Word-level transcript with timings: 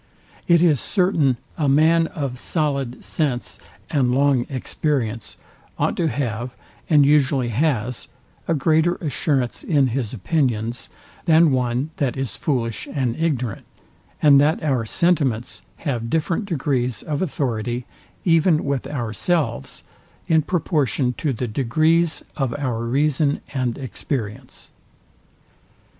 It 0.47 0.63
is 0.63 0.79
certain 0.81 1.37
a 1.59 1.69
man 1.69 2.07
of 2.07 2.39
solid 2.39 3.05
sense 3.05 3.59
and 3.87 4.15
long 4.15 4.47
experience 4.49 5.37
ought 5.77 5.95
to 5.97 6.07
have, 6.07 6.55
and 6.89 7.05
usually 7.05 7.49
has, 7.49 8.07
a 8.47 8.55
greater 8.55 8.95
assurance 8.95 9.63
in 9.63 9.89
his 9.89 10.11
opinions, 10.11 10.89
than 11.25 11.51
one 11.51 11.91
that 11.97 12.17
is 12.17 12.35
foolish 12.35 12.87
and 12.91 13.15
ignorant, 13.15 13.67
and 14.23 14.41
that 14.41 14.63
our 14.63 14.85
sentiments 14.87 15.61
have 15.77 16.09
different 16.09 16.45
degrees 16.47 17.03
of 17.03 17.21
authority, 17.21 17.85
even 18.25 18.63
with 18.65 18.87
ourselves, 18.87 19.83
in 20.27 20.41
proportion 20.41 21.13
to 21.19 21.31
the 21.31 21.47
degrees 21.47 22.25
of 22.35 22.55
our 22.57 22.85
reason 22.85 23.39
and 23.53 23.77
experience. 23.77 24.71